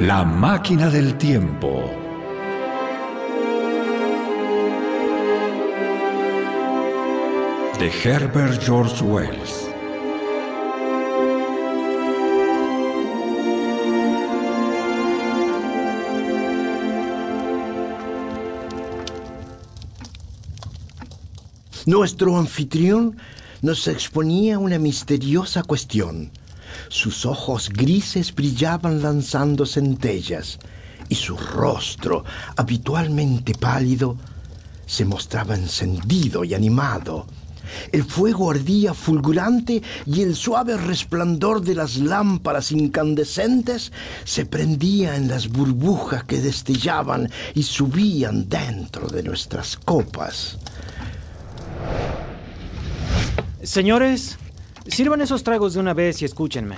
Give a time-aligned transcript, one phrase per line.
[0.00, 1.90] La máquina del tiempo.
[7.80, 9.68] De Herbert George Wells.
[21.86, 23.16] Nuestro anfitrión
[23.62, 26.30] nos exponía una misteriosa cuestión.
[26.88, 30.58] Sus ojos grises brillaban lanzando centellas
[31.08, 32.24] y su rostro,
[32.56, 34.16] habitualmente pálido,
[34.86, 37.26] se mostraba encendido y animado.
[37.92, 43.92] El fuego ardía fulgurante y el suave resplandor de las lámparas incandescentes
[44.24, 50.58] se prendía en las burbujas que destellaban y subían dentro de nuestras copas.
[53.62, 54.38] Señores,
[54.88, 56.76] sirvan esos tragos de una vez y escúchenme.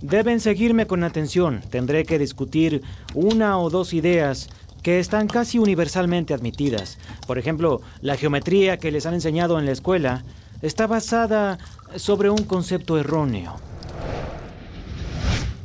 [0.00, 1.62] Deben seguirme con atención.
[1.70, 2.82] Tendré que discutir
[3.14, 4.48] una o dos ideas
[4.82, 6.98] que están casi universalmente admitidas.
[7.26, 10.24] Por ejemplo, la geometría que les han enseñado en la escuela
[10.62, 11.58] está basada
[11.96, 13.56] sobre un concepto erróneo.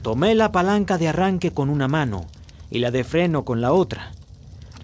[0.02, 2.26] Tomé la palanca de arranque con una mano
[2.70, 4.12] y la de freno con la otra.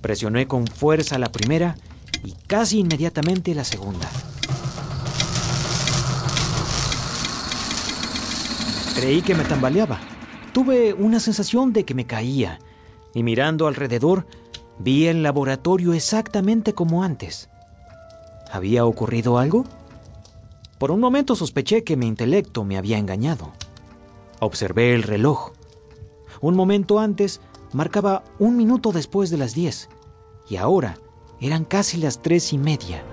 [0.02, 1.76] Presioné con fuerza la primera
[2.24, 4.10] y casi inmediatamente la segunda.
[8.96, 10.00] Creí que me tambaleaba.
[10.54, 12.60] Tuve una sensación de que me caía
[13.14, 14.26] y mirando alrededor
[14.80, 17.50] vi el laboratorio exactamente como antes.
[18.52, 19.66] ¿Había ocurrido algo?
[20.78, 23.54] Por un momento sospeché que mi intelecto me había engañado.
[24.40, 25.52] Observé el reloj.
[26.42, 27.40] Un momento antes
[27.72, 29.90] marcaba un minuto después de las diez
[30.50, 30.98] y ahora
[31.40, 33.04] eran casi las tres y media.